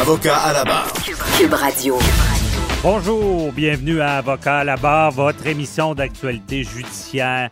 [0.00, 0.92] Avocat à la barre.
[1.38, 1.98] Cube Radio.
[2.82, 7.50] Bonjour, bienvenue à Avocat à la barre, votre émission d'actualité judiciaire.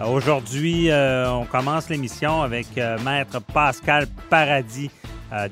[0.00, 4.90] Euh, Aujourd'hui, euh, on commence l'émission avec euh, Maître Pascal Paradis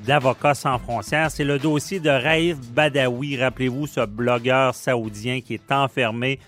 [0.06, 1.30] d'Avocats sans frontières.
[1.30, 3.38] C'est le dossier de Raif Badawi.
[3.38, 6.38] Rappelez-vous, ce blogueur saoudien qui est enfermé.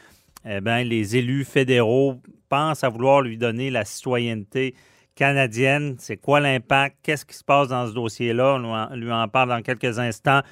[0.46, 4.74] Eh bien, les élus fédéraux pensent à vouloir lui donner la citoyenneté
[5.14, 5.96] canadienne.
[5.98, 6.96] C'est quoi l'impact?
[7.02, 8.58] Qu'est-ce qui se passe dans ce dossier-là?
[8.90, 10.42] On lui en parle dans quelques instants.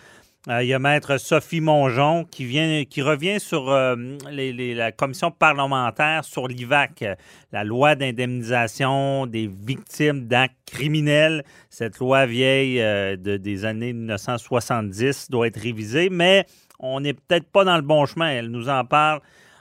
[0.49, 3.95] Euh, il y a Maître Sophie Mongeon qui, vient, qui revient sur euh,
[4.31, 7.05] la commission parlementaire sur l'IVAC,
[7.53, 11.45] la loi d'indemnisation des victimes d'actes criminels.
[11.69, 16.47] Cette loi vieille euh, de, des années 1970 doit être révisée, mais
[16.79, 18.31] on n'est peut-être pas dans le bon chemin.
[18.31, 19.21] Elle nous en parle.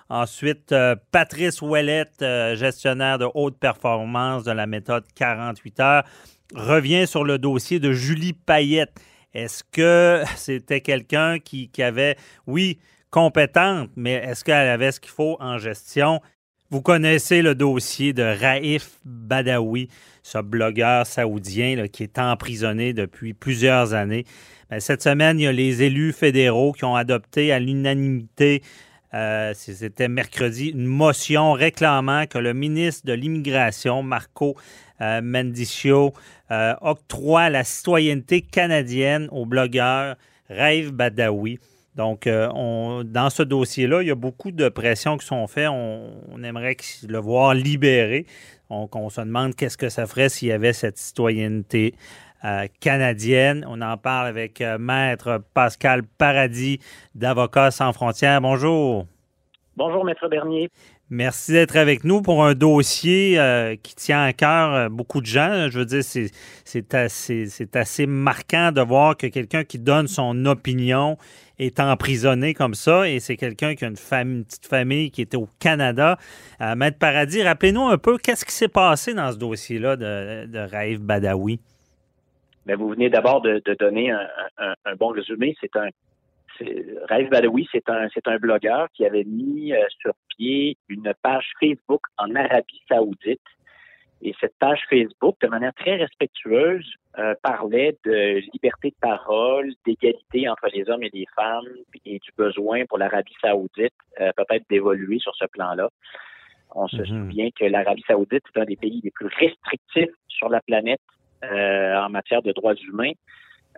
[0.10, 0.74] Ensuite,
[1.12, 6.04] Patrice Ouellette, gestionnaire de haute performance de la méthode 48 heures,
[6.56, 9.00] revient sur le dossier de Julie Payette.
[9.34, 12.80] Est-ce que c'était quelqu'un qui, avait, oui,
[13.12, 16.22] compétente, mais est-ce qu'elle avait ce qu'il faut en gestion?
[16.72, 19.90] Vous connaissez le dossier de Raif Badawi,
[20.22, 24.26] ce blogueur saoudien qui est emprisonné depuis plusieurs années.
[24.70, 28.62] Ben, cette semaine, il y a les élus fédéraux qui ont adopté à l'unanimité
[29.14, 34.56] euh, c'était mercredi, une motion réclamant que le ministre de l'Immigration, Marco
[35.02, 36.14] euh, Mendicio,
[36.52, 40.16] euh, octroie la citoyenneté canadienne au blogueur
[40.50, 41.60] Rêve Badawi.
[41.96, 45.68] Donc, dans ce dossier-là, il y a beaucoup de pressions qui sont faites.
[45.68, 48.26] On, aimerait le voir libéré.
[48.70, 51.96] Donc, on se demande qu'est-ce que ça ferait s'il y avait cette citoyenneté
[52.46, 53.66] euh, canadienne.
[53.68, 56.80] On en parle avec euh, Maître Pascal Paradis
[57.14, 58.40] d'Avocats sans frontières.
[58.40, 59.08] Bonjour.
[59.76, 60.70] Bonjour, Maître Bernier.
[61.10, 65.68] Merci d'être avec nous pour un dossier euh, qui tient à cœur beaucoup de gens.
[65.70, 71.18] Je veux dire, c'est assez, assez marquant de voir que quelqu'un qui donne son opinion
[71.58, 75.36] est emprisonné comme ça et c'est quelqu'un qui a une, famille, petite famille qui était
[75.36, 76.18] au Canada.
[76.78, 81.02] Maître Paradis, rappelez-nous un peu qu'est-ce qui s'est passé dans ce dossier-là de, de Raif
[81.02, 81.60] Badawi?
[82.70, 85.56] Mais vous venez d'abord de, donner un, bon résumé.
[85.60, 85.90] C'est un
[87.10, 91.52] Raif Badawi, c'est un c'est un blogueur qui avait mis euh, sur pied une page
[91.60, 93.42] Facebook en Arabie Saoudite.
[94.22, 96.86] Et cette page Facebook, de manière très respectueuse,
[97.18, 101.66] euh, parlait de liberté de parole, d'égalité entre les hommes et les femmes
[102.06, 105.90] et du besoin pour l'Arabie saoudite euh, peut-être d'évoluer sur ce plan-là.
[106.76, 107.08] On se mm-hmm.
[107.08, 111.02] souvient que l'Arabie saoudite est un des pays les plus restrictifs sur la planète
[111.44, 113.14] en matière de droits humains.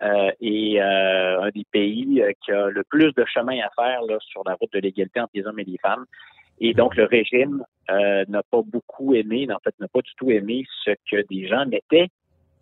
[0.02, 4.16] Euh, et euh, un des pays qui a le plus de chemin à faire là,
[4.20, 6.06] sur la route de l'égalité entre les hommes et les femmes.
[6.60, 10.64] Et donc, le régime n'a pas beaucoup aimé, en fait, n'a pas du tout aimé
[10.84, 12.08] ce que des gens mettaient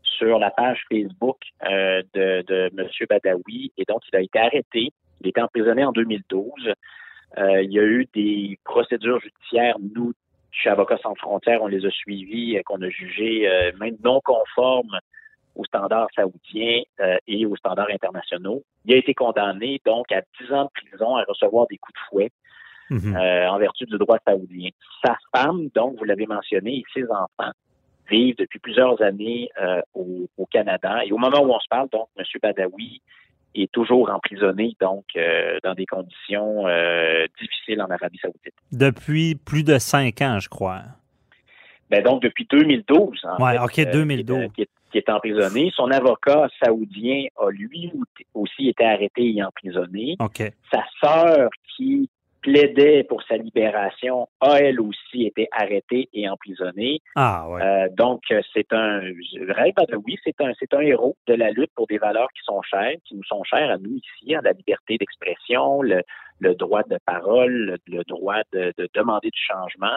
[0.03, 2.89] sur la page Facebook de, de M.
[3.09, 3.73] Badawi.
[3.77, 4.93] Et donc, il a été arrêté.
[5.21, 6.73] Il était emprisonné en 2012.
[7.37, 10.15] il y a eu des procédures judiciaires, nous,
[10.53, 14.21] chez Avocats sans frontières, on les a suivis, euh, qu'on a jugés euh, même non
[14.25, 14.99] conformes
[15.55, 18.63] aux standards saoudiens euh, et aux standards internationaux.
[18.85, 22.09] Il a été condamné donc à 10 ans de prison à recevoir des coups de
[22.09, 22.31] fouet
[22.91, 23.17] mhm.
[23.17, 24.71] en vertu du droit saoudien.
[25.05, 27.53] Sa femme, donc, vous l'avez mentionné, et ses enfants
[28.09, 29.51] vivent depuis plusieurs années
[29.95, 31.05] au, au, Canada.
[31.05, 32.25] Et au moment où on se parle, donc, M.
[32.43, 33.03] Badawi
[33.55, 38.55] est toujours emprisonné, donc, euh, dans des conditions euh, difficiles en Arabie Saoudite.
[38.73, 40.83] Depuis plus de cinq ans, je crois.
[41.91, 43.27] Ben donc, depuis 2012.
[43.41, 44.39] Oui, OK, 2012.
[44.39, 45.73] Euh, qui, est, emprisonné.
[45.75, 47.93] Son avocat saoudien a lui
[48.35, 50.17] aussi été arrêté et emprisonné.
[50.21, 50.43] OK.
[50.73, 52.09] Sa sœur, qui
[52.43, 57.01] plaidait pour sa libération a elle aussi été arrêtée et emprisonnée.
[57.15, 57.63] Ah ouais.
[57.63, 58.23] Euh, donc
[58.55, 59.01] c'est un
[60.05, 62.95] oui, c'est un c'est un héros de la lutte pour des valeurs qui sont chères,
[63.05, 66.03] qui nous sont chères à nous ici, à la liberté d'expression, le,
[66.39, 69.97] le droit de parole, le, droit de, de, demander du changement.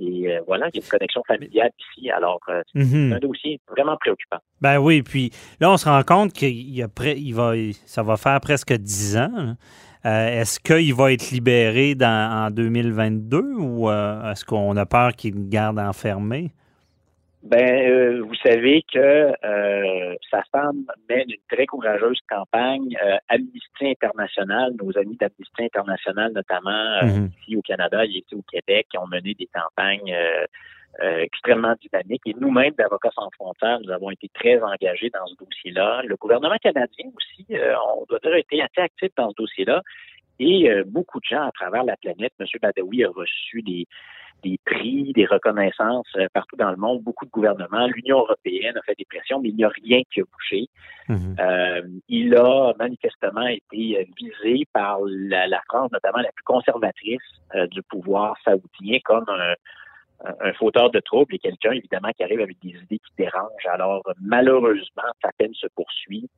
[0.00, 2.08] Et euh, voilà, il y a une connexion familiale ici.
[2.10, 3.14] Alors, euh, c'est Mhm.
[3.14, 4.38] un dossier vraiment préoccupant.
[4.60, 5.30] Ben oui, puis
[5.60, 7.54] là, on se rend compte qu'il y a près, il va,
[7.84, 9.32] ça va faire presque 10 ans.
[9.34, 9.54] là.
[10.06, 15.12] Euh, est-ce qu'il va être libéré dans, en 2022 ou euh, est-ce qu'on a peur
[15.12, 16.52] qu'il le garde enfermé?
[17.42, 19.32] Ben, euh, vous savez que
[20.30, 22.96] sa femme mène une très courageuse campagne.
[23.28, 27.30] Amnesty International, nos amis d'Amnesty International, notamment Mhm.
[27.40, 30.14] ici au Canada et ici au Québec, qui ont mené des campagnes
[31.02, 32.22] euh, extrêmement dynamiques.
[32.26, 36.02] Et nous-mêmes, d'Avocats sans frontières, nous avons été très engagés dans ce dossier-là.
[36.04, 39.82] Le gouvernement canadien aussi, euh, on doit dire, a été assez actif dans ce dossier-là.
[40.40, 42.46] Et euh, beaucoup de gens à travers la planète, M.
[42.62, 43.86] Badawi a reçu des,
[44.42, 47.86] des prix, des reconnaissances euh, partout dans le monde, beaucoup de gouvernements.
[47.88, 50.68] L'Union européenne a fait des pressions, mais il n'y a rien qui a bougé.
[51.08, 51.36] Mhm.
[51.40, 57.20] Euh, il a manifestement été euh, visé par la, la France, notamment la plus conservatrice
[57.54, 59.54] euh, du pouvoir saoudien, comme un,
[60.40, 63.66] un- fauteur de troubles et quelqu'un, évidemment, qui arrive avec des idées qui dérangent.
[63.72, 66.28] Alors, malheureusement, sa peine se poursuit.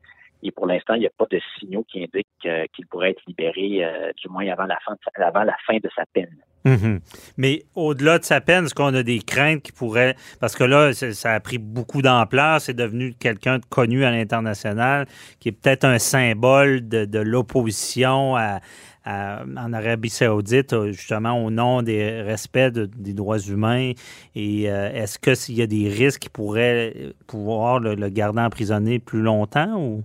[0.42, 3.22] Et pour l'instant, il n'y a pas de signaux qui indiquent euh, qu'il pourrait être
[3.26, 6.34] libéré, euh, du moins avant la fin de sa, peine.
[6.64, 7.00] Mhm.
[7.36, 10.14] Mais au-delà de sa peine, est-ce qu'on a des craintes qui pourraient...
[10.40, 15.06] Parce que là, ça a pris beaucoup d'ampleur, c'est devenu quelqu'un de connu à l'international,
[15.40, 18.60] qui est peut-être un symbole de, de l'opposition à-
[19.04, 23.92] à- en Arabie saoudite, euh, justement au nom des respects de- des droits humains.
[24.34, 28.08] Et euh, est-ce que s'il y a des risques qui pourraient euh, pouvoir le, le
[28.08, 30.02] garder emprisonné plus longtemps ou...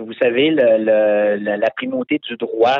[0.00, 2.78] Vous savez, le- le- la, primauté du droit,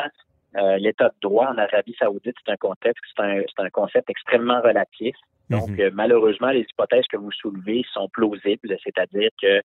[0.57, 3.23] euh, l'état de droit en Arabie saoudite, c'est un contexte, c'est
[3.65, 5.17] un, concept extrêmement relatif.
[5.49, 5.81] Donc, Mhm.
[5.81, 9.61] euh, malheureusement, les hypothèses que vous soulevez sont plausibles, c'est-à-dire que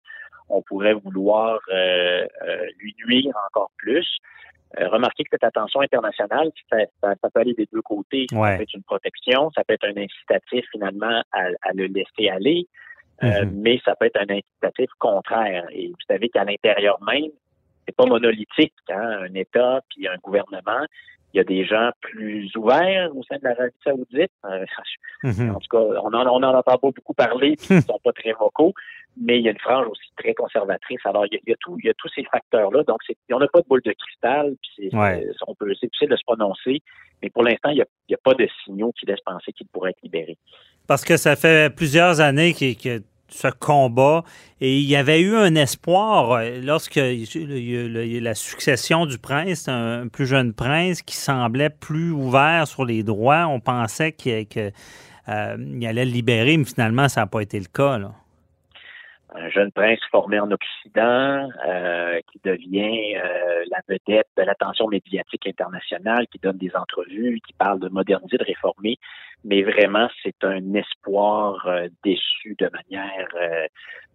[0.49, 4.07] on pourrait vouloir euh, euh, lui nuire encore plus.
[4.79, 8.25] Euh, remarquez que cette attention internationale, ça, ça- ça peut aller des deux côtés.
[8.29, 8.57] Ça Ouais.
[8.57, 12.67] peut être une protection, ça peut être un incitatif finalement à, à le laisser aller,
[13.23, 13.51] euh, Mhm.
[13.61, 15.65] mais ça peut être un incitatif contraire.
[15.71, 17.31] Et vous savez qu'à l'intérieur même,
[17.85, 20.85] c'est pas monolithique, hein, un État puis un gouvernement.
[21.33, 24.31] Il y a des gens plus ouverts au sein de l'Arabie saoudite.
[24.45, 24.65] Euh,
[25.23, 25.55] Mhm.
[25.55, 28.11] en tout cas, on en, on en entend pas beaucoup parler, puis ils sont pas
[28.13, 28.73] très vocaux,
[29.19, 30.99] mais il y a une frange aussi très conservatrice.
[31.03, 32.83] Alors, il y a, il y a tout, il y a tous ces facteurs-là.
[32.83, 32.99] Donc,
[33.31, 35.25] on n'a pas de boule de cristal, puis Ouais.
[35.47, 36.79] on peut, c'est difficile de se prononcer,
[37.23, 39.51] mais pour l'instant, il n'y a, il y a pas de signaux qui laissent penser
[39.51, 40.37] qu'il pourrait être libéré.
[40.87, 44.23] Parce que ça fait plusieurs années que ce combat
[44.61, 50.25] et il y avait eu un espoir euh, lorsque la succession du prince, un plus
[50.25, 53.47] jeune prince qui semblait plus ouvert sur les droits.
[53.47, 54.45] On pensait qu'il
[55.27, 57.97] euh, allait le libérer, mais finalement, ça n'a pas été le cas.
[57.97, 58.13] Là.
[59.35, 65.47] Un jeune prince formé en Occident euh, qui devient euh, la vedette de l'attention médiatique
[65.47, 68.97] internationale, qui donne des entrevues, qui parle de moderniser, de réformer,
[69.43, 73.67] mais vraiment c'est un espoir euh, déçu de manière euh,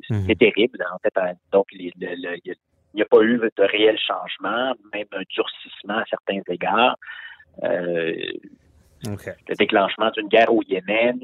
[0.09, 0.25] Mhm.
[0.27, 0.79] c'est terrible.
[0.95, 2.55] En fait, euh, donc les- le- le- il
[2.97, 6.97] n'y a, pas eu de réel changement, même un durcissement à certains égards.
[7.63, 8.15] Euh,
[9.49, 11.21] le déclenchement d'une guerre au Yémen.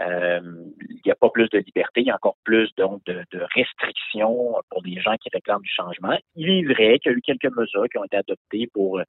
[0.00, 0.40] Euh,
[0.88, 3.40] il n'y a pas plus de liberté, il y a encore plus donc de, de
[3.54, 6.16] restrictions pour des gens qui réclament du changement.
[6.34, 9.04] Il est vrai qu'il y a eu quelques mesures qui ont été adoptées pour, euh,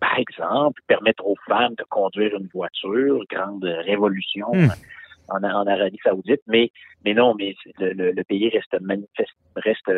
[0.00, 4.68] par exemple, permettre aux femmes de conduire une voiture, grande révolution Hmm.
[5.28, 6.70] en, en Arabie Saoudite, mais
[7.04, 9.90] mais non, mais le, le- le pays reste manifeste, reste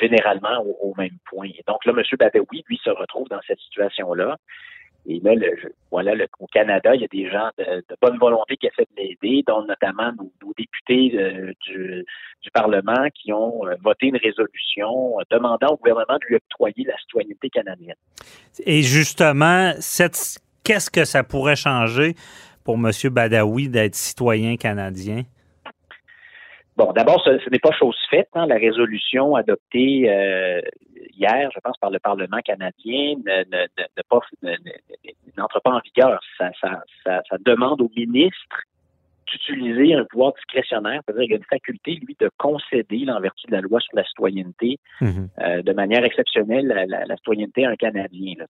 [0.00, 1.46] généralement au, au même point.
[1.48, 2.02] Et donc là, M.
[2.18, 4.36] Badawi, lui, se retrouve dans cette situation-là.
[5.10, 5.56] Et là, le,
[5.90, 9.02] voilà, le- au Canada, il y a des gens de, bonne volonté qui essaient de
[9.02, 12.04] l'aider, dont notamment nos, députés euh, du,
[12.52, 16.96] Parlement qui ont euh, voté une résolution euh, demandant au gouvernement de lui octroyer la
[16.98, 17.96] citoyenneté canadienne.
[18.64, 19.72] Et justement,
[20.64, 22.14] qu'est-ce que ça pourrait changer
[22.64, 22.90] pour M.
[23.10, 25.24] Badawi d'être citoyen canadien?
[26.78, 28.28] Bon, d'abord, ce, n'est pas chose faite.
[28.34, 28.46] hein.
[28.46, 30.60] La résolution adoptée euh,
[31.12, 34.20] hier, je pense, par le Parlement canadien, ne, ne, ne, ne pas,
[35.36, 36.20] n'entre en vigueur.
[36.38, 36.50] Ça,
[37.02, 38.62] ça demande au ministre
[39.30, 43.52] d'utiliser un pouvoir discrétionnaire, c'est-à-dire qu'il a une faculté, lui, de concéder, en vertu de
[43.52, 45.28] la loi sur la citoyenneté, Mhm.
[45.40, 48.34] euh, de manière exceptionnelle la, la, la citoyenneté à un Canadien.
[48.38, 48.46] Là,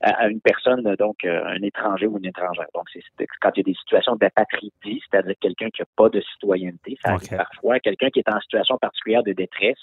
[0.00, 2.66] à, à une personne, donc euh, un étranger ou une étrangère.
[2.74, 3.02] Donc, c'est
[3.40, 7.12] quand il y a des situations d'apatridie, c'est-à-dire quelqu'un qui n'a pas de citoyenneté, ça
[7.12, 9.78] arrive parfois, quelqu'un qui est en situation particulière de détresse,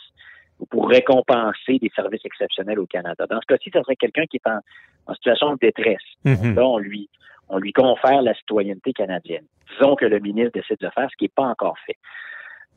[0.59, 3.25] ou pour récompenser des services exceptionnels au Canada.
[3.29, 5.97] Dans ce cas-ci, ce serait quelqu'un qui est en, situation de détresse.
[6.23, 6.55] Mhm.
[6.55, 7.09] Là, on lui,
[7.49, 9.45] on lui confère la citoyenneté canadienne.
[9.71, 11.97] Disons que le ministre décide de faire ce qui n'est pas encore fait.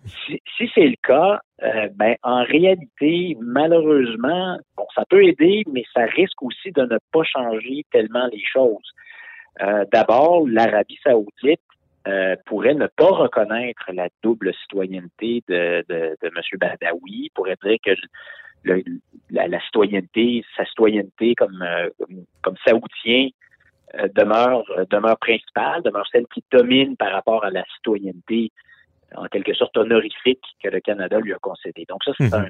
[0.06, 6.04] Si, c'est le cas, euh, ben, en réalité, malheureusement, bon, ça peut aider, mais ça
[6.04, 8.92] risque aussi de ne pas changer tellement les choses.
[9.60, 11.60] Euh, D'abord, l'Arabie saoudite
[12.06, 15.84] euh, pourrait ne pas reconnaître la double citoyenneté de,
[16.22, 16.58] M.
[16.58, 17.90] Badawi, pourrait dire que
[19.30, 23.28] la, citoyenneté, sa citoyenneté comme, euh, comme, comme saoudien
[24.14, 28.52] demeure, demeure principale, demeure celle qui domine par rapport à la citoyenneté
[29.16, 31.84] en quelque sorte honorifique que le Canada lui a concédé.
[31.88, 32.34] Donc ça, c'est Mhm.
[32.34, 32.48] un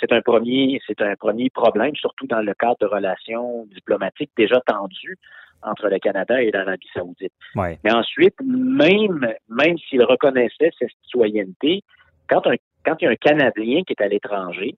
[0.00, 4.60] c'est un premier c'est un premier problème, surtout dans le cadre de relations diplomatiques déjà
[4.66, 5.16] tendues
[5.62, 7.32] entre le Canada et l'Arabie Saoudite.
[7.54, 7.78] Ouais.
[7.84, 11.82] Mais ensuite, même même s'il reconnaissait cette citoyenneté,
[12.28, 14.74] quand un quand il y a un Canadien qui est à l'étranger,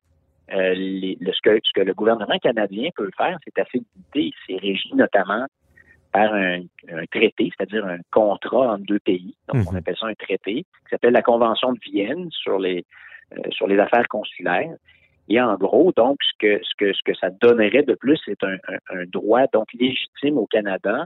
[0.53, 3.79] euh, le- ce, que, ce que le gouvernement canadien peut faire, c'est assez
[4.15, 4.37] limité.
[4.47, 5.45] C'est régi notamment
[6.17, 6.61] par un,
[7.01, 9.35] un traité, c'est-à-dire un contrat entre deux pays.
[9.49, 9.79] Donc, on Mhm.
[9.79, 12.85] appelle ça un traité, qui s'appelle la Convention de Vienne sur les
[13.33, 14.77] euh, sur les affaires consulaires.
[15.29, 18.43] Et en gros, donc, ce que ce que ce que ça donnerait de plus, c'est
[18.45, 20.97] un, un- un droit donc légitime au Canada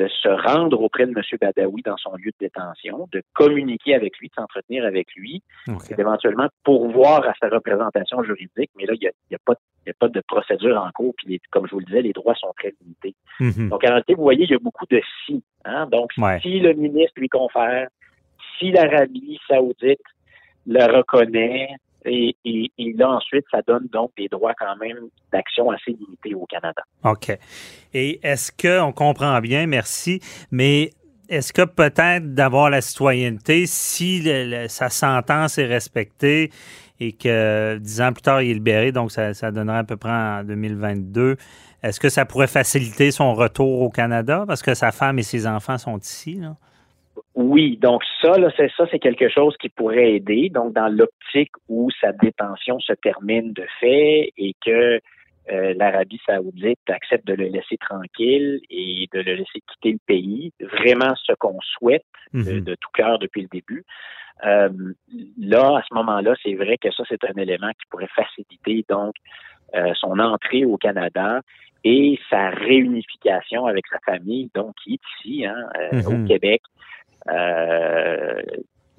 [0.00, 1.22] de se rendre auprès de M.
[1.40, 5.90] Badawi dans son lieu de détention, de communiquer avec lui, de s'entretenir avec lui, OK.
[5.90, 8.70] et d'éventuellement pourvoir à sa représentation juridique.
[8.76, 10.76] Mais là, il n'y a, y a, pas de- il y a pas de procédure
[10.82, 11.14] en cours.
[11.18, 13.14] Puis, les- comme je vous le disais, les droits sont très limités.
[13.40, 13.68] Mhm.
[13.68, 15.42] Donc, en réalité, vous voyez, il y a beaucoup de si.
[15.64, 15.86] Hein?
[15.92, 16.40] Donc, Ouais.
[16.40, 17.88] si le ministre lui confère,
[18.58, 20.00] si l'Arabie saoudite
[20.66, 21.68] le reconnaît,
[22.04, 26.34] et, et, et là, ensuite, ça donne donc des droits quand même d'action assez limités
[26.34, 26.82] au Canada.
[27.04, 27.36] OK.
[27.94, 30.90] Et est-ce que, on comprend bien, merci, mais
[31.28, 34.28] est-ce que peut-être d'avoir la citoyenneté, si
[34.68, 36.50] sa sentence est respectée
[36.98, 39.96] et que dix ans plus tard, il est libéré, donc ça, ça donnerait à peu
[39.96, 41.36] près en 2022,
[41.82, 44.44] est-ce que ça pourrait faciliter son retour au Canada?
[44.46, 46.34] Parce que sa femme et ses enfants sont ici?
[46.34, 46.56] Là?
[47.34, 50.48] Oui, donc ça, là, c'est ça, c'est quelque chose qui pourrait aider.
[50.50, 55.00] Donc, dans l'optique où sa détention se termine de fait et que
[55.50, 60.52] euh, l'Arabie Saoudite accepte de le laisser tranquille et de le laisser quitter le pays,
[60.60, 62.60] vraiment ce qu'on souhaite de, Mhm.
[62.60, 63.84] de tout cœur depuis le début.
[64.44, 64.68] Euh,
[65.38, 69.14] là, à ce moment-là, c'est vrai que ça, c'est un élément qui pourrait faciliter donc
[69.74, 71.40] euh, son entrée au Canada
[71.84, 75.62] et sa réunification avec sa famille, donc qui est ici, hein,
[75.92, 76.62] euh, au Québec.
[77.28, 78.40] Euh,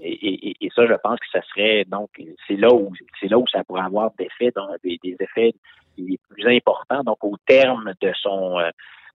[0.03, 2.09] et, et- et ça, je pense que ça serait donc
[2.47, 5.53] c'est là où c'est là où ça pourrait avoir des effets, donc, des, des effets
[5.97, 8.69] les plus importants, donc au terme de son euh,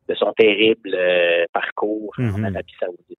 [0.09, 2.45] de son terrible euh, parcours en Mhm.
[2.45, 3.19] Arabie Saoudite.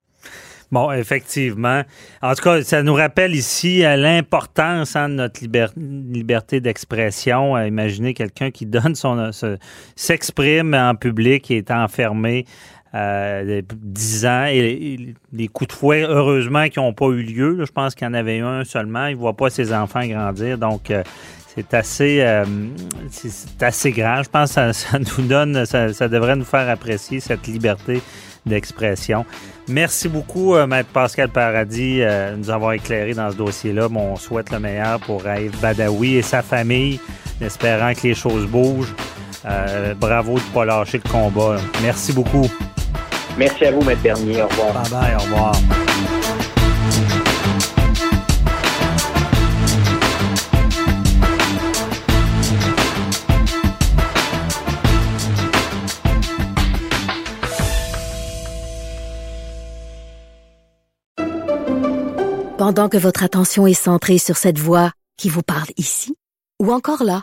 [0.70, 1.82] Bon, effectivement.
[2.22, 7.56] En tout cas, ça nous rappelle ici l'importance hein, de notre liber- liberté d'expression.
[7.58, 9.56] Imaginez quelqu'un qui donne son se-
[9.96, 12.44] s'exprime en public et est enfermé
[12.94, 17.64] euh, 10 ans et, les coups de fouet, heureusement, qui n'ont pas eu lieu.
[17.64, 19.06] je pense qu'il y en avait un seulement.
[19.06, 20.58] Il ne voit pas ses enfants grandir.
[20.58, 21.02] Donc, euh,
[21.54, 22.44] c'est assez, euh,
[23.10, 24.24] c'est- assez grave.
[24.24, 28.00] Je pense que ça, nous donne, ça, devrait nous faire apprécier cette liberté
[28.46, 29.26] d'expression.
[29.68, 33.88] Merci beaucoup, euh, Maître Pascal Paradis, de nous avoir éclairé dans ce dossier-là.
[33.88, 36.98] Bon, on souhaite le meilleur pour Raïf Badawi et sa famille,
[37.42, 38.94] espérant que les choses bougent.
[39.46, 41.54] Euh, bravo de ne pas lâcher le combat.
[41.54, 41.60] là.
[41.82, 42.48] Merci beaucoup.
[43.36, 44.42] Merci à vous, Maître Bernier.
[44.42, 44.72] Au revoir.
[44.72, 45.54] Bye bye, au revoir.
[62.58, 66.16] Pendant que votre attention est centrée sur cette voix qui vous parle ici,
[66.60, 67.22] ou encore là,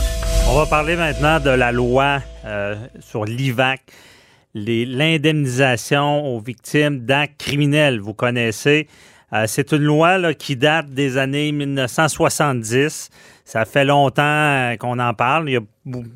[0.51, 3.83] On va parler maintenant de la loi euh, sur l'IVAC,
[4.53, 8.01] l'indemnisation aux victimes d'actes criminels.
[8.01, 8.89] Vous connaissez,
[9.31, 13.11] euh, c'est une loi qui date des années 1970.
[13.51, 15.49] Ça fait longtemps qu'on en parle.
[15.49, 15.59] Il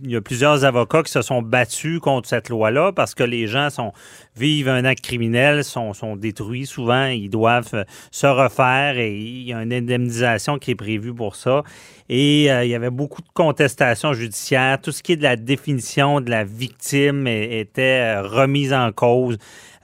[0.09, 3.67] y, a, plusieurs avocats qui se sont battus contre cette loi-là parce que les gens
[4.37, 9.61] vivent un acte criminel, sont, détruits souvent, ils doivent se refaire et il y a
[9.61, 11.63] une indemnisation qui est prévue pour ça.
[12.07, 14.79] Et euh, il y avait beaucoup de contestations judiciaires.
[14.81, 19.37] Tout ce qui est de la définition de la victime était remise en cause.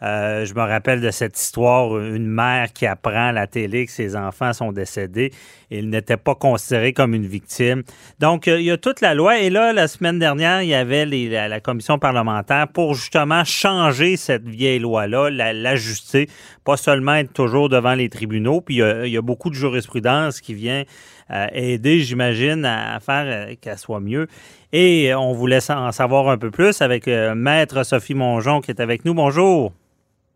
[0.03, 3.91] Euh, je me rappelle de cette histoire, une mère qui apprend à la télé que
[3.91, 5.31] ses enfants sont décédés
[5.69, 7.83] et il n'était pas considéré comme une victime.
[8.19, 9.39] Donc, euh, il y a toute la loi.
[9.39, 14.47] Et là, la semaine dernière, il y avait la, commission parlementaire pour justement changer cette
[14.47, 16.27] vieille loi-là, l'ajuster,
[16.63, 18.61] pas seulement être toujours devant les tribunaux.
[18.61, 20.83] Puis, il y a, beaucoup de jurisprudence qui vient
[21.29, 24.27] euh, aider, j'imagine, à, faire qu'elle soit mieux.
[24.73, 29.05] Et on voulait en savoir un peu plus avec Maître Sophie Mongeon qui est avec
[29.05, 29.13] nous.
[29.13, 29.71] Bonjour.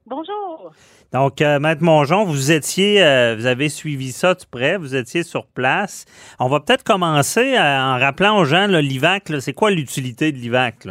[0.08, 0.72] Bonjour.
[1.14, 5.24] Donc, euh, Maître Mongeon, vous étiez, euh, vous avez suivi ça de près, vous étiez
[5.24, 6.06] sur place.
[6.40, 9.32] On va peut-être commencer en rappelant aux gens l'IVAC.
[9.40, 10.86] C'est quoi l'utilité de l'IVAC?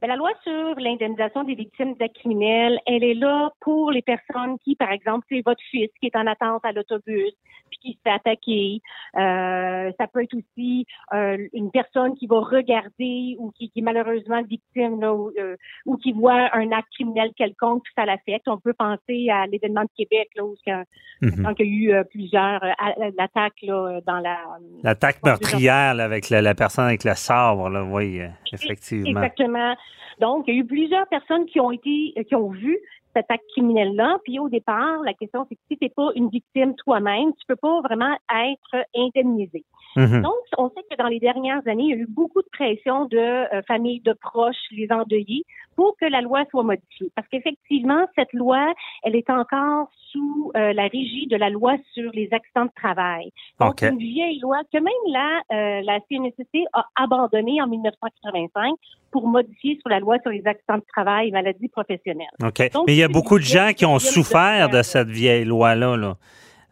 [0.00, 4.56] Ben, la loi sur l'indemnisation des victimes d'actes criminels, elle est là pour les personnes
[4.64, 7.34] qui, par exemple, c'est votre fils qui est en attente à l'autobus,
[7.80, 8.80] qui se fait attaquer.
[9.16, 13.82] Euh, ça peut être aussi euh, une personne qui va regarder ou qui, qui est
[13.82, 15.56] malheureusement victime là, ou, euh,
[15.86, 18.48] ou, qui voit un acte criminel quelconque, puis ça l'affecte.
[18.48, 20.84] On peut penser à l'événement de Québec, là, où quand,
[21.22, 21.42] mm-hmm.
[21.42, 24.38] quand il y a eu euh, plusieurs euh, l'attaque là, dans la
[24.82, 28.20] l'attaque meurtrière là, avec la, la, personne avec le sabre, là, oui,
[28.52, 29.08] effectivement.
[29.08, 29.74] Exactement.
[30.20, 32.78] Donc, il y a eu plusieurs personnes qui ont été, qui ont vu
[33.14, 34.18] cet acte criminel-là.
[34.24, 37.46] Puis au départ, la question, c'est que si tu n'es pas une victime toi-même, tu
[37.46, 39.64] peux pas vraiment être indemnisé.
[39.98, 40.22] Mm-hmm.
[40.22, 43.06] Donc, on sait que dans les dernières années, il y a eu beaucoup de pression
[43.06, 47.10] de euh, familles, de proches, les endeuillés, pour que la loi soit modifiée.
[47.16, 52.10] Parce qu'effectivement, cette loi, elle est encore sous euh, la régie de la loi sur
[52.12, 53.32] les accidents de travail.
[53.60, 53.88] Donc, okay.
[53.88, 58.74] une vieille loi que même la, euh, la CNSST a abandonnée en 1985
[59.10, 62.26] pour modifier sur la loi sur les accidents de travail et maladies professionnelles.
[62.42, 62.72] OK.
[62.72, 65.96] Donc, Mais il y a beaucoup de gens qui ont souffert de cette vieille loi-là.
[65.96, 66.16] Là.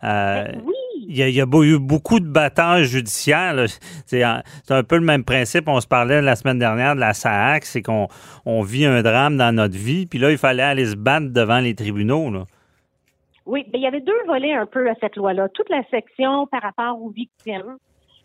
[0.05, 0.75] Euh, ben oui.
[1.09, 3.55] Il y, a, eu beaucoup de batailles judiciaires.
[4.07, 4.43] C'est un,
[4.83, 5.69] peu le même principe.
[5.69, 8.09] On se parlait la semaine dernière de la SAAC, c'est qu'on
[8.45, 11.61] on vit un drame dans notre vie, puis là, il fallait aller se battre devant
[11.61, 12.47] les tribunaux.
[13.47, 15.49] Oui, ben, il y avait deux volets un peu à cette loi-là.
[15.51, 17.77] Toute la section par rapport aux victimes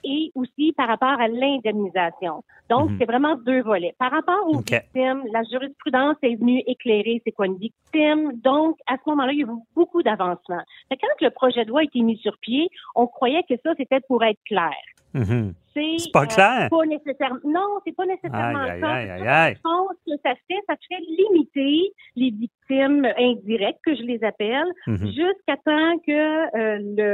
[0.04, 2.44] et aussi par rapport à l'indemnisation.
[2.70, 2.98] Donc, mm -hmm.
[2.98, 3.96] c'est vraiment deux volets.
[3.98, 4.80] Par rapport aux okay.
[4.80, 8.24] victimes, la jurisprudence est venue éclairer c'est quoi une victime.
[8.50, 10.66] Donc, à ce moment-là, il y a eu beaucoup d'avancements.
[11.02, 14.04] Quand le projet de loi a été mis sur pied, on croyait que ça, c'était
[14.10, 14.82] pour être clair.
[15.14, 15.46] Mm -hmm.
[15.74, 16.64] C'est pas clair.
[16.66, 17.40] Euh, pas nécessairement.
[17.46, 18.90] Non, c'est pas nécessairement aïe, ça.
[18.90, 19.54] Aïe, aïe, aïe.
[19.56, 24.70] Je pense que ça fait, ça fait limiter les victimes indirectes, que je les appelle,
[24.88, 25.08] mm -hmm.
[25.08, 26.22] jusqu'à temps que
[26.58, 27.10] euh, le,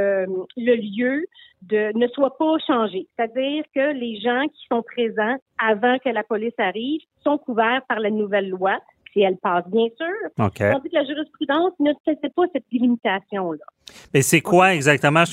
[0.57, 1.25] le lieu
[1.63, 3.07] de, ne soit pas changé.
[3.15, 7.99] C'est-à-dire que les gens qui sont présents avant que la police arrive sont couverts par
[7.99, 8.77] la nouvelle loi
[9.13, 10.45] si elle passe, bien sûr.
[10.45, 10.71] Okay.
[10.71, 13.65] Tandis que la jurisprudence ne fait pas cette limitation-là.
[14.13, 15.23] Mais c'est quoi exactement?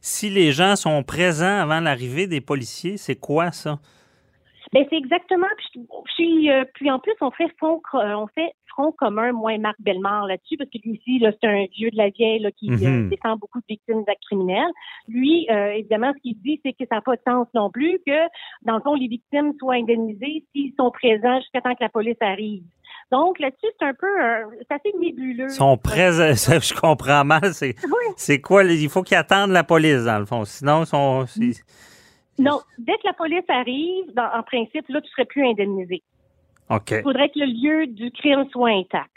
[0.00, 3.78] Si les gens sont présents avant l'arrivée des policiers, c'est quoi ça?
[4.72, 5.46] Ben c'est exactement.
[5.56, 9.76] Puis, puis, euh, en plus, on fait front, on fait front commun, moi et Marc
[9.80, 12.74] Bellemare là-dessus, parce que lui aussi, c'est un vieux de la vieille là, qui mm
[12.74, 13.06] -hmm.
[13.06, 14.72] euh, défend beaucoup de victimes d'actes criminels.
[15.08, 17.98] Lui, euh, évidemment, ce qu'il dit, c'est que ça n'a pas de sens non plus
[18.06, 18.20] que,
[18.62, 22.20] dans le fond, les victimes soient indemnisées s'ils sont présents jusqu'à temps que la police
[22.20, 22.64] arrive.
[23.10, 25.48] Donc là-dessus, c'est un peu, euh, c'est assez nébuleux.
[25.48, 27.54] Sont présents, je comprends mal.
[27.54, 27.74] C'est
[28.28, 28.42] oui.
[28.42, 28.64] quoi?
[28.64, 30.44] Il faut qu'ils attendent la police, dans le fond.
[30.44, 31.24] Sinon, ils sont...
[32.38, 36.02] Non, dès que la police arrive, dans, en principe, là, tu serais plus indemnisé.
[36.70, 36.90] OK.
[36.90, 39.10] Il faudrait que le lieu du crime soit intact.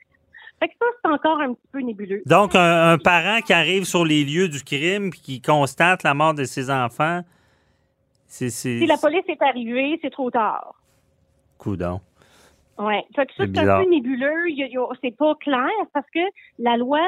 [0.60, 2.22] Fait que ça, c'est encore un petit peu nébuleux.
[2.26, 6.14] Donc, un, un, parent qui arrive sur les lieux du crime et qui constate la
[6.14, 7.22] mort de ses enfants,
[8.28, 8.50] c'est...
[8.50, 10.74] Si la police est arrivée, c'est trop tard.
[11.58, 12.00] Coudon.
[12.82, 12.96] Oui.
[13.16, 14.46] Fait que ça, c'est un peu nébuleux.
[15.02, 16.20] C'est pas clair parce que
[16.60, 17.08] la loi,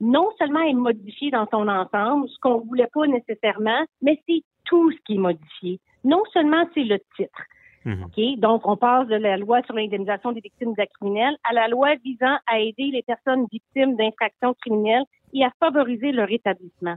[0.00, 4.92] non seulement est modifiée dans son ensemble, ce qu'on voulait pas nécessairement, mais c'est tout
[4.92, 5.80] ce qui est modifié.
[6.04, 7.42] Non seulement c'est le titre.
[7.84, 8.04] Mmh.
[8.04, 8.38] OK?
[8.38, 11.94] Donc, on passe de la loi sur l'indemnisation des victimes d'actes criminels à la loi
[12.04, 16.96] visant à aider les personnes victimes d'infractions criminelles et à favoriser leur établissement.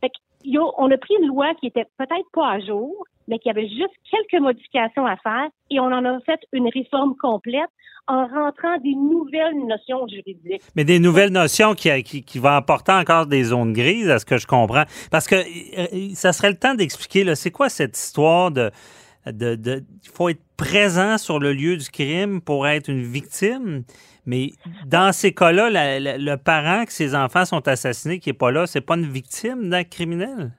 [0.00, 3.50] Fait que, on a pris une loi qui était peut-être pas à jour, mais qui
[3.50, 7.70] avait juste quelques modifications à faire et on en a fait une réforme complète
[8.06, 10.62] en rentrant des nouvelles notions juridiques.
[10.74, 14.38] Mais des nouvelles notions qui, qui, vont apporter encore des zones grises, à ce que
[14.38, 14.84] je comprends.
[15.10, 15.36] Parce que
[16.14, 18.70] ça serait le temps d'expliquer, c'est quoi cette histoire de...
[19.26, 23.84] de, de il faut être présent sur le lieu du crime pour être une victime.
[24.26, 24.50] Mais
[24.86, 28.82] dans ces cas-là, le parent que ses enfants sont assassinés, qui n'est pas là, c'est
[28.82, 30.52] pas une victime d'acte criminel?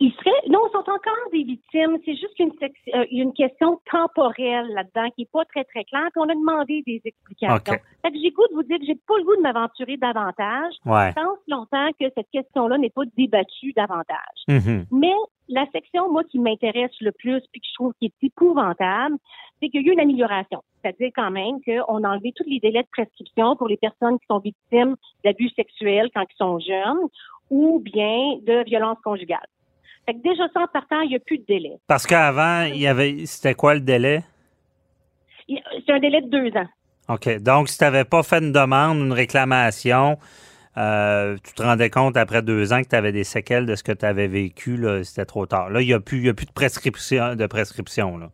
[0.00, 1.98] il serait non ce sont encore des victimes.
[2.04, 2.52] C'est juste une,
[2.94, 6.08] euh, une question temporelle là-dedans qui est pas très, très claire.
[6.12, 7.58] Puis on a demandé des explications.
[8.02, 10.74] Fait que j'ai goût de vous dire que j'ai pas le goût de m'aventurer davantage.
[10.86, 11.10] Ouais.
[11.10, 14.40] Je pense longtemps que cette question-là n'est pas débattue davantage.
[14.48, 14.86] Mhm.
[14.90, 15.12] Mais
[15.50, 19.16] la section, moi, qui m'intéresse le plus puis que je trouve qui est épouvantable,
[19.60, 20.62] c'est qu'il y a eu une amélioration.
[20.80, 24.26] C'est-à-dire quand même qu'on a enlevé tous les délais de prescription pour les personnes qui
[24.26, 27.08] sont victimes d'abus sexuels quand ils sont jeunes
[27.50, 29.46] ou bien de violences conjugales.
[30.06, 31.76] Fait que déjà ça, en partant, il n'y a plus de délai.
[31.86, 33.26] Parce qu'avant, il y avait.
[33.26, 34.22] C'était quoi le délai?
[35.48, 36.68] C'est un délai de deux ans.
[37.08, 37.42] OK.
[37.42, 40.16] Donc, si tu n'avais pas fait une demande, une réclamation,
[40.76, 43.82] euh, tu te rendais compte après deux ans que tu avais des séquelles de ce
[43.82, 45.70] que tu avais vécu, c'était trop tard.
[45.70, 47.34] Là, il n'y a, plus- il y a plus de prescription.
[47.34, 48.30] De prescription là.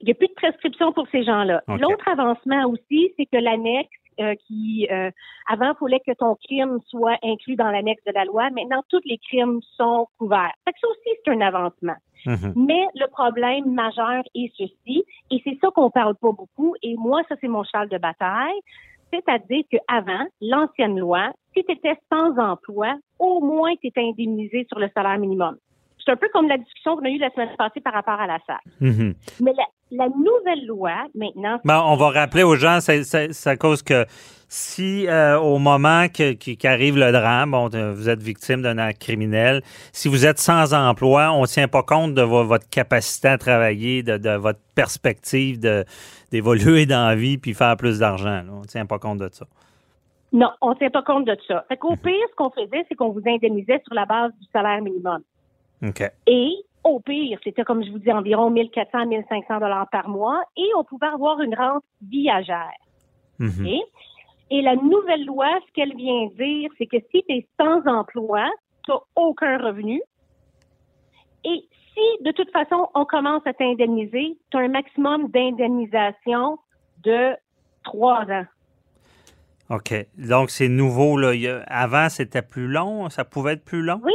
[0.00, 1.62] Il n'y a plus de prescription pour ces gens-là.
[1.68, 5.10] L'autre avancement aussi, c'est que l'annexe euh, qui, euh,
[5.48, 8.50] avant, il fallait que ton crime soit inclus dans l'annexe de la loi.
[8.50, 10.52] Maintenant, tous les crimes sont couverts.
[10.64, 11.96] Fait que ça aussi, c'est un avancement.
[12.26, 12.52] Mhm.
[12.56, 17.22] Mais le problème majeur est ceci, et c'est ça qu'on parle pas beaucoup, et moi,
[17.28, 18.60] ça, c'est mon cheval de bataille.
[19.12, 24.78] C'est-à-dire qu'avant, l'ancienne loi, si tu étais sans emploi, au moins tu étais indemnisé sur
[24.78, 25.56] le salaire minimum.
[26.04, 28.26] C'est un peu comme la discussion qu'on a eue la semaine passée par rapport à
[28.26, 28.60] la SAC.
[28.80, 29.14] Mhm.
[29.40, 33.82] Mais la, la nouvelle loi, maintenant, Bon, on va rappeler aux gens, c'est- à cause
[33.82, 34.04] que
[34.48, 39.62] si euh, au moment qu'arrive le drame, bon, euh, vous êtes victime d'un acte criminel,
[39.92, 43.38] si vous êtes sans emploi, on ne tient pas compte de vo- votre capacité à
[43.38, 45.60] travailler, de, de votre perspective
[46.32, 48.42] d'évoluer dans la vie puis faire plus d'argent.
[48.52, 49.46] On ne tient pas compte de ça.
[50.32, 51.64] non, on ne tient pas compte de ça.
[51.68, 54.80] Fait qu'au pire, ce qu'on faisait, c'est qu'on vous indemnisait sur la base du salaire
[54.80, 55.20] minimum.
[55.84, 56.02] OK.
[56.26, 56.52] Et
[56.84, 60.84] au pire, c'était comme je vous dis environ 1400 1500 dollars par mois et on
[60.84, 62.70] pouvait avoir une rente viagère.
[63.38, 63.66] Mhm.
[64.50, 68.48] Et la nouvelle loi, ce qu'elle vient dire, c'est que si tu es sans emploi,
[68.84, 70.02] tu n'as aucun revenu.
[71.44, 71.64] Et
[71.94, 76.58] si, de toute façon, on commence à t'indemniser, tu as un maximum d'indemnisation
[77.04, 77.36] de
[77.84, 78.46] trois ans.
[79.70, 79.94] OK.
[80.18, 81.16] Donc, c'est nouveau.
[81.16, 81.32] Là.
[81.68, 83.08] Avant, c'était plus long.
[83.08, 84.00] Ça pouvait être plus long?
[84.02, 84.12] Oui,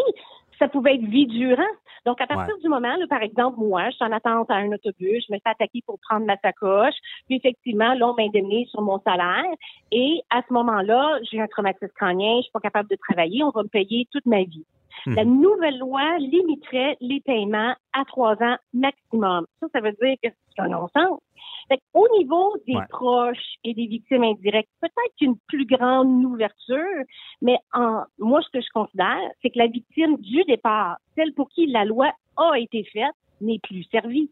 [0.59, 1.63] ça pouvait être vie durant.
[2.05, 2.61] Donc, à partir Ouais.
[2.61, 5.39] du moment, là, par exemple, moi, je suis en attente à un autobus, je me
[5.39, 6.93] fais attaquer pour prendre ma sacoche,
[7.27, 9.43] puis effectivement, là, on m'indemnise sur mon salaire,
[9.91, 13.49] et à ce moment-là, j'ai un traumatisme crânien, je suis pas capable de travailler, on
[13.49, 14.65] va me payer toute ma vie.
[15.05, 15.15] Mhm.
[15.15, 19.45] La nouvelle loi limiterait les paiements à trois ans maximum.
[19.59, 21.19] Ça, ça veut dire que c'est un non-sens.
[21.67, 22.83] Fait au niveau des Ouais.
[22.89, 27.03] proches et des victimes indirectes, peut-être une plus grande ouverture,
[27.41, 31.49] mais en, moi, ce que je considère, c'est que la victime du départ, celle pour
[31.49, 34.29] qui la loi a été faite, n'est plus servie.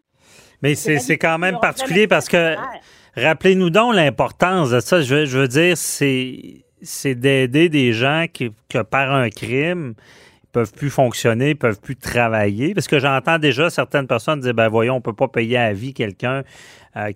[0.62, 2.56] Mais c'est quand même particulier parce que
[3.16, 5.02] rappelez-nous donc l'importance de ça.
[5.02, 9.94] Je veux, je veux dire, c'est c'est d'aider des gens qui, que par un crime
[10.44, 12.74] ils peuvent plus fonctionner, ils peuvent plus travailler.
[12.74, 15.94] Parce que j'entends déjà certaines personnes dire ben voyons, on peut pas payer à vie
[15.94, 16.44] quelqu'un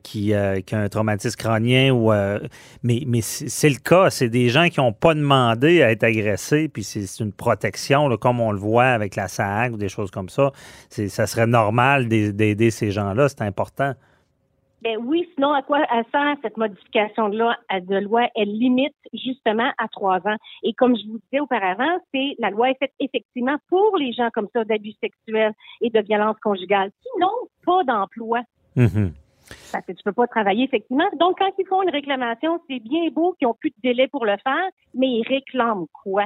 [0.01, 2.39] qui, euh, qui a un traumatisme crânien ou euh,
[2.83, 4.09] mais, mais c'est le cas.
[4.09, 8.17] C'est des gens qui n'ont pas demandé à être agressés, puis c'est une protection, là,
[8.17, 10.51] comme on le voit avec la SAG ou des choses comme ça.
[10.89, 13.93] Ça serait normal d'ai- d'aider ces gens-là, c'est important.
[14.83, 18.93] Ben oui, sinon à quoi elle sert cette modification de loi, de loi Elle limite
[19.11, 20.37] justement à trois ans.
[20.61, 24.29] Et comme je vous disais auparavant, c'est la loi est faite effectivement pour les gens
[24.33, 28.41] comme ça d'abus sexuels et de violences conjugales qui n'ont pas d'emploi.
[28.75, 29.13] Mhm.
[29.71, 31.07] Parce que tu peux pas travailler, effectivement.
[31.19, 34.25] Donc, quand ils font une réclamation, c'est bien beau qu'ils ont plus de délai pour
[34.25, 36.25] le faire, mais ils réclament quoi?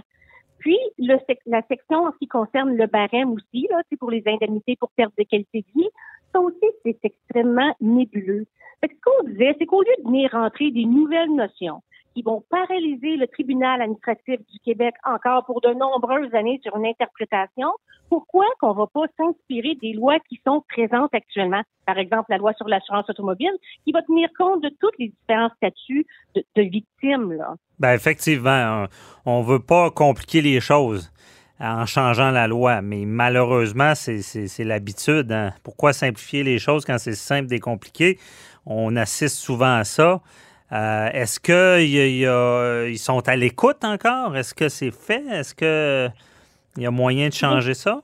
[0.60, 4.76] Puis, la section en ce qui concerne le barème aussi, là, c'est pour les indemnités
[4.76, 5.90] pour perte de qualité de vie,
[6.34, 8.46] ça aussi, c'est extrêmement nébuleux.
[8.80, 11.82] Fait que ce qu'on disait, c'est qu'au lieu de venir rentrer des nouvelles notions
[12.14, 16.86] qui vont paralyser le tribunal administratif du Québec encore pour de nombreuses années sur une
[16.86, 17.70] interprétation,
[18.10, 21.62] pourquoi qu'on va pas s'inspirer des lois qui sont présentes actuellement?
[21.86, 23.54] Par exemple, la loi sur l'assurance automobile,
[23.86, 27.56] qui va tenir compte de tous les différents statuts de, victimes, là.
[27.80, 28.86] Ben effectivement,
[29.26, 31.12] on ne veut pas compliquer les choses
[31.60, 35.32] en changeant la loi, mais malheureusement, c'est l'habitude.
[35.32, 35.52] hein.
[35.64, 38.20] Pourquoi simplifier les choses quand c'est simple et compliqué?
[38.66, 40.22] On assiste souvent à ça.
[40.74, 44.36] Euh, Est-ce qu'ils sont à l'écoute encore?
[44.38, 45.24] Est-ce que c'est fait?
[45.30, 48.02] Est-ce qu'il y a moyen de changer ça?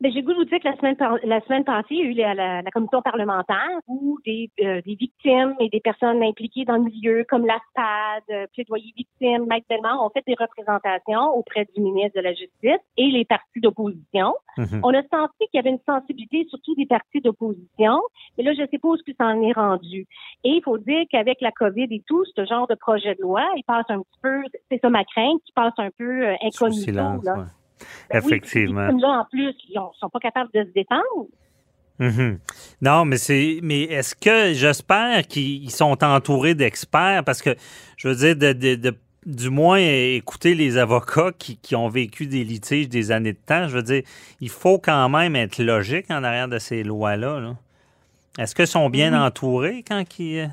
[0.00, 2.02] Ben, j'ai goût de vous dire que la semaine, par- la semaine passée, il y
[2.02, 6.22] a eu la, la- la commission parlementaire où des, euh, des victimes et des personnes
[6.22, 11.34] impliquées dans le milieu, comme l'ASPAD, euh, plaidoyer victime, Maître Bellemare, ont fait des représentations
[11.34, 14.34] auprès du ministre de la Justice et les partis d'opposition.
[14.58, 14.80] Mhm.
[14.84, 17.98] On a senti qu'il y avait une sensibilité, surtout des partis d'opposition,
[18.36, 20.06] mais là, je ne sais pas où ce que ça en est rendu.
[20.44, 23.46] Et il faut dire qu'avec la COVID et tout, ce genre de projet de loi,
[23.56, 26.82] il passe un petit peu, c'est ça ma crainte, qui passe un peu euh, incognito.
[26.82, 27.34] silence, là.
[27.38, 27.44] ouais.
[28.10, 28.82] Ben oui, Effectivement.
[28.86, 31.26] victimes-là, en plus, ils ne sont pas capables de se défendre.
[31.98, 32.38] Mhm.
[32.82, 33.58] Non, mais c'est.
[33.62, 37.24] Mais est-ce que j'espère qu'ils sont entourés d'experts?
[37.24, 37.56] Parce que
[37.96, 42.26] je veux dire, de, de- de- du moins écouter les avocats qui, qui ont vécu
[42.26, 43.66] des litiges des années de temps.
[43.66, 44.02] Je veux dire,
[44.40, 47.40] il faut quand même être logique en arrière de ces lois-là.
[47.40, 47.56] là.
[48.38, 50.50] Est-ce qu'ils sont bien entourés quand ils.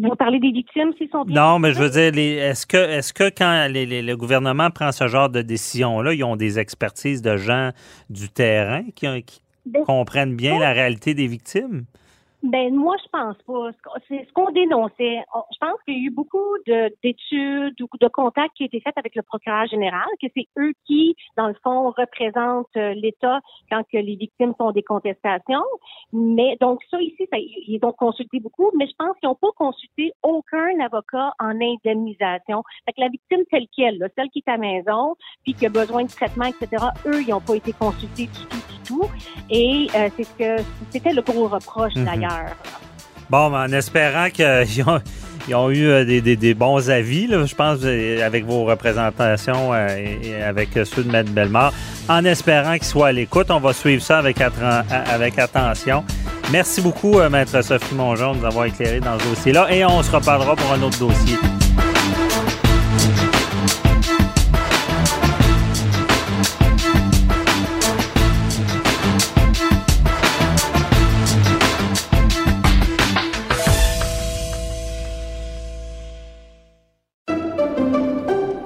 [0.00, 1.40] Vous parlez des victimes, s'ils sont bien.
[1.40, 4.92] Non, mais je veux dire, est-ce que, est-ce que quand les- les- le gouvernement prend
[4.92, 7.70] ce genre de décision-là, ils ont des expertises de gens
[8.10, 11.84] du terrain qui, qui Ben, comprennent bien la réalité des victimes?
[12.42, 13.70] Ben moi, je pense pas.
[14.08, 15.18] C'est ce qu'on dénonçait.
[15.34, 18.66] On- Je pense qu'il y a eu beaucoup de- d'études ou de contacts qui ont
[18.66, 22.92] été faits avec le procureur général, que c'est eux qui, dans le fond, représentent euh,
[22.94, 23.40] l'État
[23.72, 25.64] quand que les victimes font des contestations.
[26.12, 29.52] Mais donc ça ici, ça- ils ont consulté beaucoup, mais je pense qu'ils n'ont pas
[29.56, 32.62] consulté aucun avocat en indemnisation.
[32.84, 35.66] Fait que la victime telle qu'elle, là, celle qui est à la maison, puis qui
[35.66, 39.04] a besoin de traitement, etc., eux, ils n'ont pas été consultés du tout, du tout.
[39.50, 42.25] Et euh, c'est ce que c'était le gros reproche d'ailleurs.
[43.28, 44.84] Bon, en espérant qu'ils
[45.54, 49.88] ont, eu euh, des, bons avis, je pense, euh, avec vos représentations euh,
[50.22, 51.72] et, avec ceux de Mme Bellemare,
[52.08, 53.50] en espérant qu'ils soient à l'écoute.
[53.50, 56.04] On va suivre ça avec, attention.
[56.52, 59.72] Merci beaucoup, Maître Sophie Mongeon, de nous avoir éclairé dans ce dossier-là.
[59.72, 61.36] Et on se reparlera pour un autre dossier.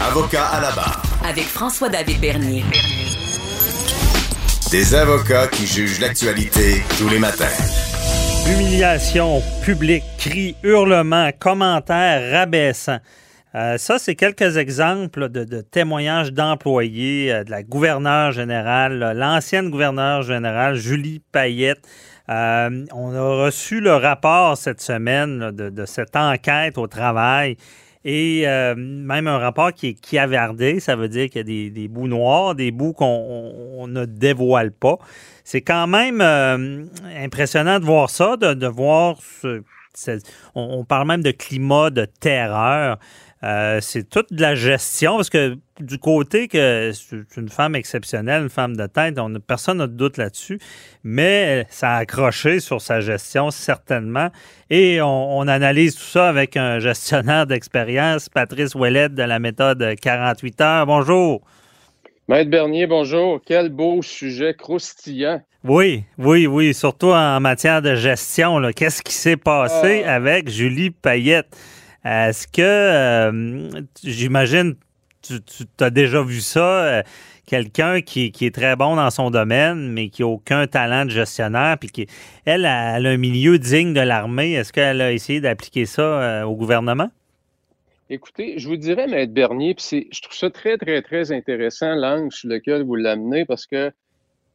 [0.00, 1.02] Avocat à la barre.
[1.24, 2.64] Avec François-David Bernier.
[4.70, 7.44] Des avocats qui jugent l'actualité tous les matins.
[8.50, 12.98] Humiliation publique, cris, hurlements, commentaires rabaissants.
[13.54, 19.14] Euh, ça, c'est quelques exemples de, de témoignages d'employés euh, de la gouverneure générale, là,
[19.14, 21.86] l'ancienne gouverneure générale, Julie Payette.
[22.28, 27.56] Euh, on a reçu le rapport cette semaine là, de, de cette enquête au travail
[28.04, 31.70] et euh, même un rapport qui est chiavardé, ça veut dire qu'il y a des,
[31.70, 34.98] des bouts noirs, des bouts qu'on on- on ne dévoile pas.
[35.44, 36.84] C'est quand même euh,
[37.16, 39.62] impressionnant de voir ça, de, de voir ce-
[40.54, 42.98] on, on parle même de climat de terreur.
[43.44, 48.44] Euh, c'est toute de la gestion, parce que du côté que c'est une femme exceptionnelle,
[48.44, 50.58] une femme de tête, on, personne n'a de doute là-dessus,
[51.02, 54.28] mais ça a accroché sur sa gestion, certainement.
[54.70, 59.94] Et on, on analyse tout ça avec un gestionnaire d'expérience, Patrice Ouellette de la méthode
[60.00, 60.86] 48 heures.
[60.86, 61.42] Bonjour.
[62.28, 63.40] Maître Bernier, bonjour.
[63.44, 65.42] Quel beau sujet croustillant.
[65.64, 68.60] Oui, oui, oui, surtout en matière de gestion.
[68.74, 70.14] Qu'est-ce qui s'est passé Ah.
[70.14, 71.54] avec Julie Payette?
[72.04, 74.74] Est-ce que, euh, j'imagine,
[75.22, 75.34] tu,
[75.80, 77.02] as déjà vu ça, euh,
[77.46, 81.78] quelqu'un qui, est très bon dans son domaine, mais qui n'a aucun talent de gestionnaire,
[81.78, 82.06] puis qui,
[82.44, 84.52] elle, elle a un milieu digne de l'armée.
[84.52, 87.10] Est-ce qu'elle a essayé d'appliquer ça euh, au gouvernement?
[88.10, 92.30] Écoutez, je vous dirais, Maître Bernier, puis je trouve ça très, très, très intéressant, l'angle
[92.30, 93.90] sur lequel vous l'amenez, parce que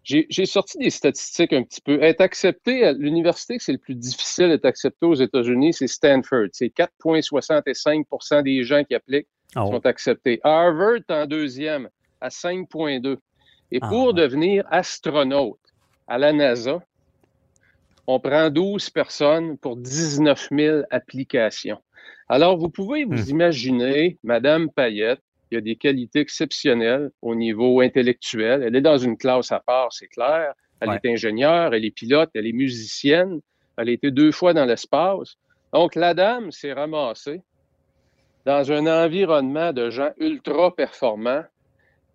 [0.03, 2.01] j'ai sorti des statistiques un petit peu.
[2.01, 6.47] Être accepté à l'université, c'est le plus difficile d'être accepté aux États-Unis, c'est Stanford.
[6.53, 9.65] C'est 4,65% des gens qui appliquent Oh.
[9.71, 10.39] sont acceptés.
[10.43, 11.89] Harvard est en deuxième,
[12.21, 13.17] à 5,2.
[13.71, 15.59] Et Ah, pour devenir astronaute
[16.07, 16.79] à la NASA,
[18.05, 21.79] on prend 12 personnes pour 19 000 applications.
[22.27, 23.29] Alors, vous pouvez vous Hmm.
[23.29, 28.63] imaginer, Madame Payette, il y a des qualités exceptionnelles au niveau intellectuel.
[28.63, 30.53] Elle est dans une classe à part, c'est clair.
[30.79, 30.99] Elle Ouais.
[31.03, 33.41] est ingénieure, elle est pilote, elle est musicienne.
[33.77, 35.35] Elle a été deux fois dans l'espace.
[35.73, 37.41] Donc, la dame s'est ramassée
[38.45, 41.43] dans un environnement de gens ultra performants.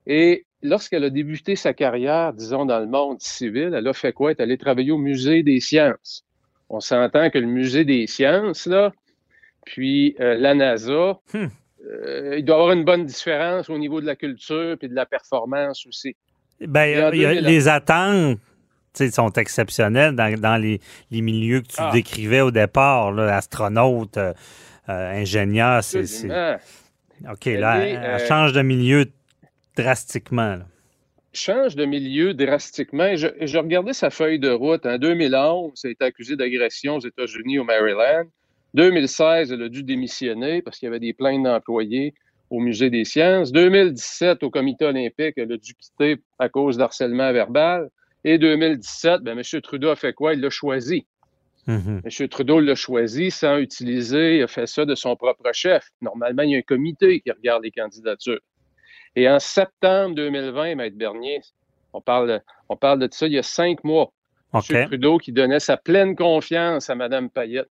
[0.06, 4.30] Et lorsqu'elle a débuté sa carrière, disons, dans le monde civil, elle a fait quoi?
[4.32, 6.24] Elle est allée travailler au Musée des sciences.
[6.68, 8.92] On s'entend que le Musée des sciences, là,
[9.64, 11.46] puis euh, la NASA, Hmm.
[11.86, 14.94] Euh, il doit y avoir une bonne différence au niveau de la culture et de
[14.94, 16.16] la performance aussi.
[16.60, 18.38] Ben, Et en il y a- 2000, les attentes
[19.12, 21.90] sont exceptionnelles dans, dans les, les milieux que tu Ah.
[21.92, 24.32] décrivais au départ, là, astronaute, euh,
[24.88, 26.04] euh, ingénieur, c'est.
[27.30, 29.06] OK, là, elle, change de milieu
[29.76, 30.58] drastiquement.
[31.32, 33.16] Change de milieu drastiquement.
[33.16, 34.86] Je, je, regardais sa feuille de route.
[34.86, 38.24] En 2011, elle a été accusée d'agression aux États-Unis, au Maryland.
[38.74, 42.14] 2016, elle a dû démissionner parce qu'il y avait des plaintes d'employés
[42.50, 43.52] au Musée des sciences.
[43.52, 47.88] 2017, au Comité olympique, elle a dû quitter à cause d'harcèlement verbal.
[48.24, 49.60] Et 2017, ben, M.
[49.60, 50.34] Trudeau a fait quoi?
[50.34, 51.06] Il l'a choisi.
[51.68, 52.22] Mm-hmm.
[52.22, 52.28] M.
[52.28, 55.88] Trudeau l'a choisi sans utiliser, il a fait ça de son propre chef.
[56.00, 58.40] Normalement, il y a un comité qui regarde les candidatures.
[59.16, 61.40] Et en septembre 2020, Maître Bernier,
[61.92, 64.12] on parle, on parle de ça il y a cinq mois.
[64.52, 64.86] M.
[64.86, 67.68] Trudeau qui donnait sa pleine confiance à Mme Payette.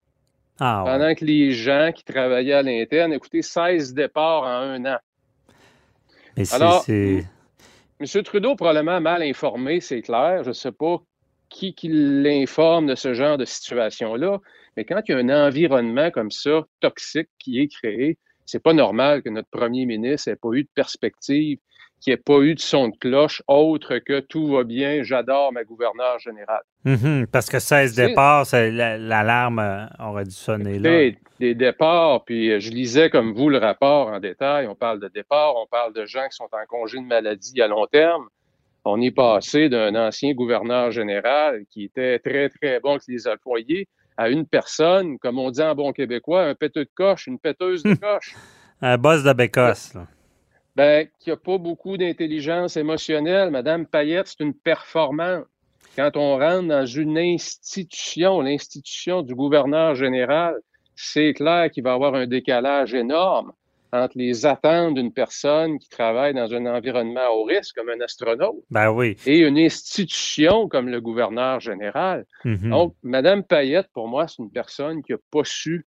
[0.58, 4.98] Ah, Pendant que les gens qui travaillaient à l'interne écoutaient 16 départs en un an.
[6.52, 8.22] Alors, M.
[8.24, 10.42] Trudeau, probablement mal informé, c'est clair.
[10.42, 10.98] Je ne sais pas
[11.48, 14.38] qui, qui l'informe de ce genre de situation-là,
[14.76, 18.72] mais quand il y a un environnement comme ça, toxique, qui est créé, c'est pas
[18.72, 21.58] normal que notre premier ministre n'ait pas eu de perspective,
[22.00, 25.52] qu'il n'y ait pas eu de son de cloche autre que tout va bien, j'adore
[25.52, 26.62] ma gouverneure générale.
[26.84, 31.10] Mm-hmm, parce que 16 départs, l'alarme euh, aurait dû sonner là.
[31.38, 34.66] Des départs, puis euh, je lisais comme vous le rapport en détail.
[34.68, 37.68] On parle de départs, on parle de gens qui sont en congé de maladie à
[37.68, 38.26] long terme.
[38.86, 43.88] On est passé d'un ancien gouverneur général qui était très, très bon avec les employés
[44.16, 47.82] à une personne, comme on dit en bon québécois, un péteux de coche, une péteuse
[47.82, 48.34] de coche.
[48.80, 49.94] un boss de bécosse.
[49.94, 50.06] Là
[50.76, 53.50] ben, qui n'a pas beaucoup d'intelligence émotionnelle.
[53.50, 55.46] Madame Payette, c'est une performance.
[55.96, 60.54] Quand on rentre dans une institution, l'institution du gouverneur général,
[60.94, 63.52] c'est clair qu'il va y avoir un décalage énorme
[63.92, 68.56] entre les attentes d'une personne qui travaille dans un environnement au risque, comme un astronaute,
[68.70, 69.16] ben oui.
[69.26, 72.24] et une institution comme le gouverneur général.
[72.44, 72.70] Mm-hmm.
[72.70, 75.86] Donc, Madame Payette, pour moi, c'est une personne qui n'a pas su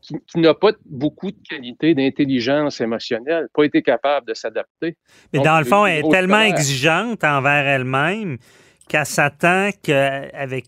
[0.00, 4.96] qui, n'a pas beaucoup de qualité d'intelligence émotionnelle, pas été capable de s'adapter.
[5.32, 8.38] Mais dans le fond, elle est tellement exigeante envers elle-même
[8.88, 10.66] qu'elle s'attend qu'avec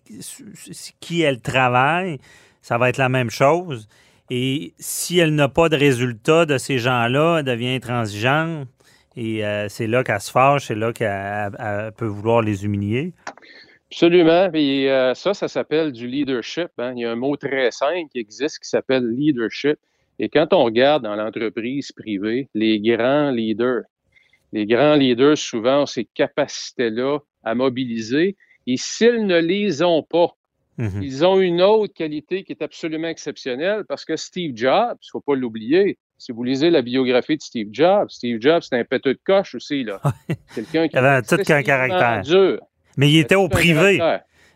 [1.00, 2.18] qui elle travaille,
[2.60, 3.88] ça va être la même chose.
[4.30, 8.68] Et si elle n'a pas de résultat de ces gens-là, elle devient intransigeante.
[9.16, 13.12] Et euh, c'est là qu'elle se fâche, c'est là qu'elle peut vouloir les humilier.
[13.90, 14.48] Absolument.
[14.54, 16.68] Et euh, ça, ça s'appelle du leadership.
[16.78, 16.92] Hein.
[16.94, 19.78] Il y a un mot très simple qui existe qui s'appelle leadership.
[20.20, 23.82] Et quand on regarde dans l'entreprise privée, les grands leaders,
[24.52, 28.36] les grands leaders souvent ont ces capacités-là à mobiliser.
[28.68, 30.36] Et s'ils ne les ont pas,
[30.80, 31.02] mm-hmm.
[31.02, 35.10] ils ont une autre qualité qui est absolument exceptionnelle parce que Steve Jobs, il ne
[35.12, 38.84] faut pas l'oublier, si vous lisez la biographie de Steve Jobs, Steve Jobs, c'est un
[38.84, 39.84] péteux de coche aussi.
[39.84, 40.00] Là.
[40.54, 42.22] Quelqu'un qui avait tout qu'un caractère.
[42.22, 42.60] Dur.
[42.96, 44.00] Mais il était au privé.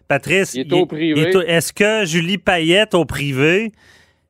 [0.07, 1.33] Patrice, il était au privé.
[1.47, 3.73] Est-ce que Julie Payette au privé,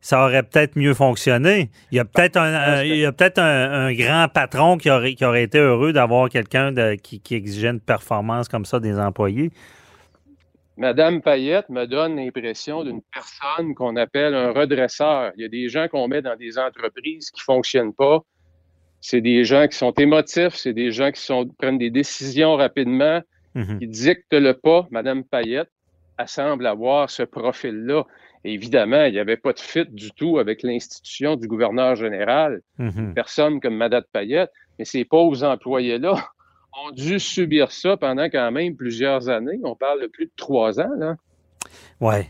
[0.00, 1.70] ça aurait peut-être mieux fonctionné?
[1.90, 5.92] Il y a peut-être un, peut un, grand patron qui aurait, qui aurait été heureux
[5.92, 9.50] d'avoir quelqu'un qui, qui exigeait une performance comme ça des employés.
[10.76, 15.32] Madame Payette me donne l'impression d'une personne qu'on appelle un redresseur.
[15.36, 18.20] Il y a des gens qu'on met dans des entreprises qui ne fonctionnent pas.
[19.00, 23.20] C'est des gens qui sont émotifs, c'est des gens qui sont, prennent des décisions rapidement,
[23.54, 23.78] Mhm.
[23.78, 25.70] qui dicte le pas, Mme Payette,
[26.18, 28.04] elle semble avoir ce profil-là.
[28.44, 32.60] Évidemment, il n'y avait pas de fit du tout avec l'institution du gouverneur général.
[32.78, 33.14] Mhm.
[33.14, 36.16] Personne comme Mme Payette, mais ces pauvres employés-là
[36.82, 39.58] ont dû subir ça pendant quand même plusieurs années.
[39.62, 41.16] On parle de plus de trois ans, là.
[42.00, 42.28] Ouais.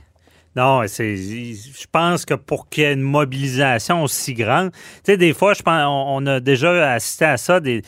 [0.57, 5.17] Non, c'est, je pense que pour qu'il y ait une mobilisation aussi grande, tu sais,
[5.17, 7.83] des fois, je pense, on, a déjà assisté à ça, des,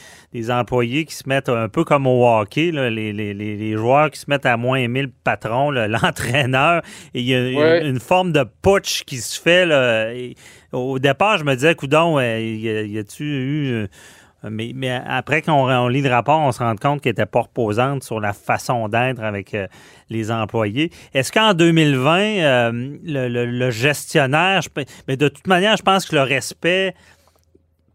[0.51, 4.57] employés qui se mettent un peu comme au hockey, les, joueurs qui se mettent à
[4.57, 6.83] moins aimer le patron, l'entraîneur,
[7.15, 9.65] et il y a une, forme de putsch qui se fait.
[9.65, 10.13] Là,
[10.73, 13.89] au départ, je me disais, coudon, y a-tu eu
[14.45, 18.21] mais, après qu'on lit le rapport, on se rend compte qu'elle n'était pas reposante sur
[18.21, 19.67] la façon d'être avec euh,
[20.11, 20.91] les employés.
[21.15, 24.61] Est-ce qu'en 2020, euh, le, gestionnaire,
[25.09, 26.95] mais de toute manière, je pense que le respect,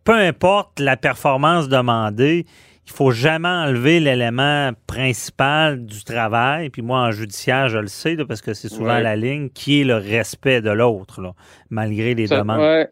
[0.04, 2.46] peu importe la performance demandée,
[2.88, 6.70] il faut jamais enlever l'élément principal du travail.
[6.70, 9.84] Puis moi, en judiciaire, je le sais, parce que c'est souvent la ligne, qui est
[9.84, 11.22] le respect de l'autre,
[11.70, 12.90] malgré les demandes.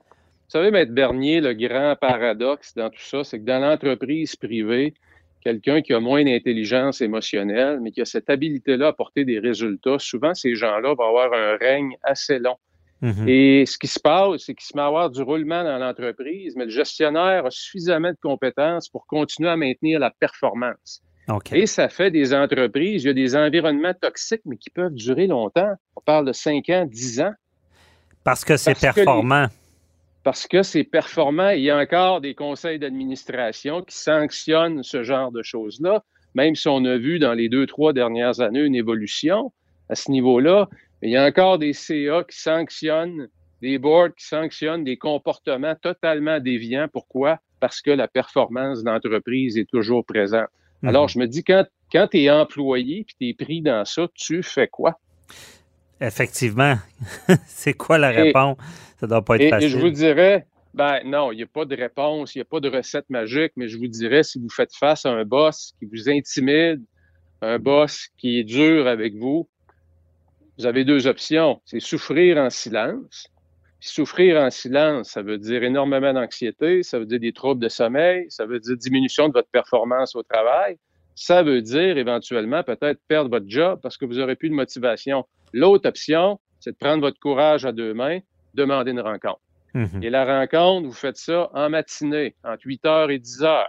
[0.49, 4.93] Savez, Maître Bernier, le grand paradoxe dans tout ça, c'est que dans l'entreprise privée,
[5.41, 9.99] quelqu'un qui a moins d'intelligence émotionnelle, mais qui a cette habilité-là à porter des résultats,
[9.99, 12.57] souvent ces gens-là vont avoir un règne assez long.
[13.01, 13.29] Mm-hmm.
[13.29, 16.55] Et ce qui se passe, c'est qu'il se met à avoir du roulement dans l'entreprise,
[16.57, 21.01] mais le gestionnaire a suffisamment de compétences pour continuer à maintenir la performance.
[21.51, 25.27] Et ça fait des entreprises, il y a des environnements toxiques, mais qui peuvent durer
[25.27, 25.73] longtemps.
[25.95, 27.33] On parle de 5 ans, 10 ans.
[28.23, 29.45] Parce que c'est performant
[30.29, 31.49] parce que c'est performant.
[31.49, 36.03] Il y a encore des conseils d'administration qui sanctionnent ce genre de choses-là,
[36.35, 39.51] même si on a vu dans les deux, trois dernières années une évolution
[39.89, 40.69] à ce niveau-là.
[41.01, 43.27] Mais il y a encore des CA qui sanctionnent,
[43.63, 46.87] des boards qui sanctionnent des comportements totalement déviants.
[46.93, 47.39] Pourquoi?
[47.59, 50.49] Parce que la performance d'entreprise est toujours présente.
[50.83, 50.89] Mhm.
[50.89, 54.07] Alors, je me dis, quand, quand tu es employé et tu es pris dans ça,
[54.13, 54.99] tu fais quoi?
[56.01, 56.77] Effectivement.
[57.47, 58.57] c'est quoi la réponse?
[58.99, 59.67] ça doit pas être facile.
[59.67, 62.45] Et je vous dirais, ben non, il n'y a pas de réponse, il n'y a
[62.45, 65.73] pas de recette magique, mais je vous dirais, si vous faites face à un boss
[65.79, 66.83] qui vous intimide,
[67.41, 69.49] un boss qui est dur avec vous,
[70.57, 71.61] vous avez deux options.
[71.65, 73.27] C'est souffrir en silence.
[73.79, 78.25] souffrir en silence, ça veut dire énormément d'anxiété, ça veut dire des troubles de sommeil,
[78.27, 80.77] ça veut dire diminution de votre performance au travail.
[81.21, 85.25] Ça veut dire éventuellement peut-être perdre votre job parce que vous n'aurez plus de motivation.
[85.51, 88.19] L'autre option, c'est de prendre votre courage à deux mains,
[88.53, 89.41] demander une rencontre.
[89.73, 90.01] Mhm.
[90.01, 93.65] Et la rencontre, vous faites ça en matinée, entre 8 h et 10 h.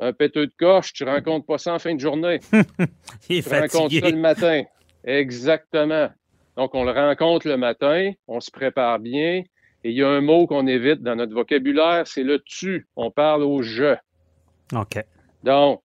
[0.00, 2.40] Un péteux de coche, tu rencontres pas ça en fin de journée.
[3.30, 4.64] Il tu rencontres ça le matin.
[5.04, 6.10] Exactement.
[6.56, 9.44] Donc, on le rencontre le matin, on se prépare bien.
[9.84, 12.88] Et il y a un mot qu'on évite dans notre vocabulaire, c'est le tu.
[12.96, 13.94] On parle au je.
[14.74, 14.98] OK.
[15.44, 15.80] Donc,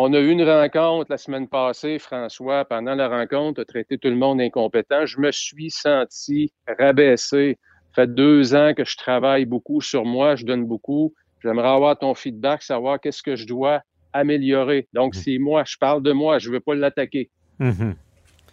[0.00, 2.64] on a eu une rencontre la semaine passée, François.
[2.64, 5.06] Pendant la rencontre, tu as traité tout le monde incompétent.
[5.06, 7.58] Je me suis senti rabaissé.
[7.88, 11.14] Ça fait deux ans que je travaille beaucoup sur moi, je donne beaucoup.
[11.42, 13.82] J'aimerais avoir ton feedback, savoir qu'est-ce que je dois
[14.12, 14.86] améliorer.
[14.92, 15.20] Donc, mhm.
[15.20, 17.28] c'est moi, je parle de moi, je ne veux pas l'attaquer.
[17.58, 17.96] Mhm.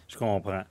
[0.08, 0.64] Je comprends.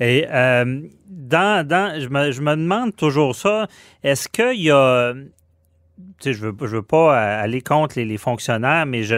[0.00, 3.68] Et euh, dans, dans je, me, je, me, demande toujours ça,
[4.02, 5.14] est-ce qu'il y a
[6.24, 9.16] je veux, je veux pas aller contre les, fonctionnaires, mais je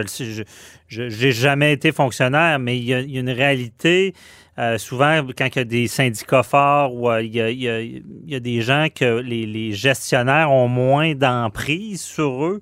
[0.87, 4.13] je n'ai jamais été fonctionnaire, mais il y a, une réalité.
[4.57, 8.87] Euh, souvent, quand il y a des syndicats forts ou il, y a, des gens
[8.93, 12.61] que les, gestionnaires ont moins d'emprise sur eux,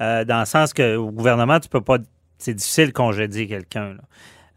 [0.00, 1.98] euh, dans le sens que au gouvernement, tu peux pas.
[2.38, 3.96] C'est difficile de congédier quelqu'un.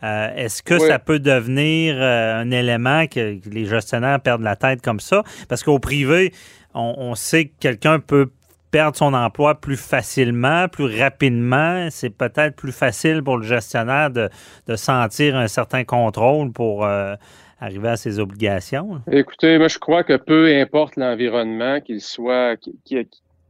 [0.04, 5.00] Euh, est-ce que ça peut devenir un élément que, les gestionnaires perdent la tête comme
[5.00, 5.24] ça?
[5.48, 6.34] Parce qu'au privé,
[6.74, 8.30] on, sait que quelqu'un peut
[8.72, 11.88] perdre son emploi plus facilement, plus rapidement.
[11.90, 14.30] C'est peut-être plus facile pour le gestionnaire de,
[14.76, 17.16] sentir un certain contrôle pour euh,
[17.60, 19.02] arriver à ses obligations.
[19.12, 23.08] Écoutez, moi, je crois que peu importe l'environnement, qu'il soit, qu'il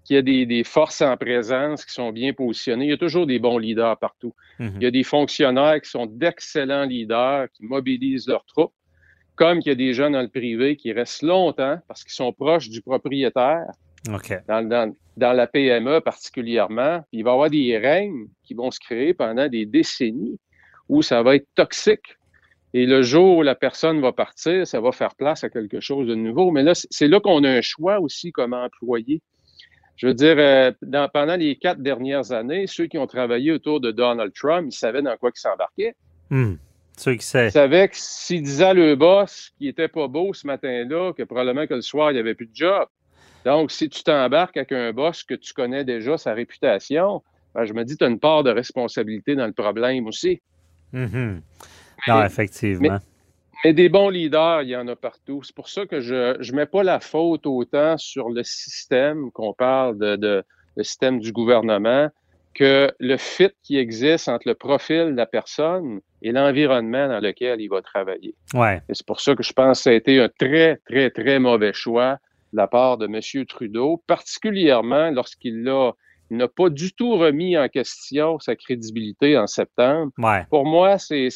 [0.10, 2.86] y a des, forces en présence qui sont bien positionnées.
[2.86, 4.34] Il y a toujours des bons leaders partout.
[4.60, 4.74] Mhm.
[4.78, 8.74] Il y a des fonctionnaires qui sont d'excellents leaders, qui mobilisent leurs troupes,
[9.36, 12.32] comme il y a des gens dans le privé qui restent longtemps parce qu'ils sont
[12.34, 13.68] proches du propriétaire
[14.08, 14.94] dans,
[15.34, 17.04] la PME particulièrement.
[17.12, 20.40] il va y avoir des règnes qui vont se créer pendant des décennies
[20.90, 22.18] où ça va être toxique.
[22.74, 26.08] Et le jour où la personne va partir, ça va faire place à quelque chose
[26.08, 26.52] de nouveau.
[26.52, 29.22] Mais là, c'est là qu'on a un choix aussi comme employé.
[29.96, 30.72] Je veux dire, euh,
[31.12, 35.02] pendant les quatre dernières années, ceux qui ont travaillé autour de Donald Trump, ils savaient
[35.02, 35.96] dans quoi ils s'embarquaient.
[36.98, 40.46] Ceux qui Ils savaient que s'ils disaient à le boss qui était pas beau ce
[40.46, 42.88] matin-là, que probablement que le soir, il n'y avait plus de job,
[43.48, 47.24] donc, si tu t'embarques avec un boss que tu connais déjà, sa réputation,
[47.56, 50.42] ben, je me dis, tu as une part de responsabilité dans le problème aussi.
[50.94, 51.40] Mm-hmm.
[52.10, 53.00] Non, effectivement.
[53.64, 55.44] Mais, des bons leaders, il y en a partout.
[55.44, 59.54] C'est pour ça que je ne mets pas la faute autant sur le système, qu'on
[59.54, 60.44] parle de,
[60.76, 62.10] le système du gouvernement,
[62.54, 67.62] que le fit qui existe entre le profil de la personne et l'environnement dans lequel
[67.62, 68.36] il va travailler.
[68.54, 68.82] Ouais.
[68.90, 71.40] Et c'est pour ça que je pense que ça a été un très, très, très
[71.40, 72.20] mauvais choix
[72.58, 73.46] la part de M.
[73.46, 80.12] Trudeau, particulièrement lorsqu'il n'a pas du tout remis en question sa crédibilité en septembre.
[80.50, 81.30] Pour moi, c'est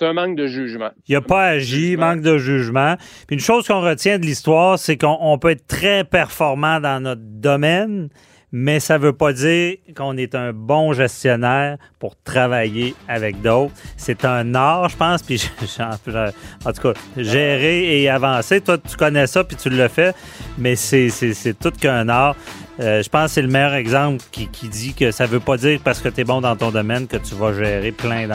[0.00, 0.90] un manque de jugement.
[1.06, 2.96] Il n'a pas agi, manque de jugement.
[3.28, 7.22] Puis une chose qu'on retient de l'histoire, c'est qu'on peut être très performant dans notre
[7.22, 8.08] domaine,
[8.56, 13.72] mais ça ne veut pas dire qu'on est un bon gestionnaire pour travailler avec d'autres.
[13.96, 15.42] C'est un art, je pense, puis
[15.80, 18.60] en tout cas, gérer et avancer.
[18.60, 20.14] Toi, tu connais ça, puis tu le fais,
[20.56, 22.36] mais c'est tout qu'un art.
[22.78, 25.56] Euh, je pense que c'est le meilleur exemple qui, dit que ça ne veut pas
[25.56, 28.28] dire parce que tu es bon dans ton domaine que tu vas gérer plein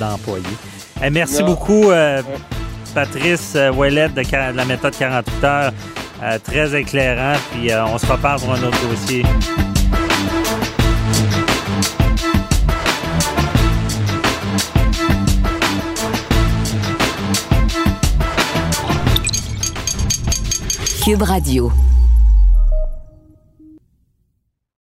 [0.00, 0.44] d'employés.
[1.04, 2.20] Eh, merci beaucoup, euh,
[2.94, 4.22] Patrice euh, Ouellet de,
[4.56, 5.72] la méthode 48 heures.
[6.22, 7.38] Euh, très éclairant.
[7.50, 9.24] Puis euh, on se reparle pour un autre dossier.
[21.04, 21.72] Cube Radio.